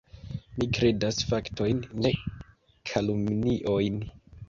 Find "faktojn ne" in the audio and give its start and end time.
1.33-2.15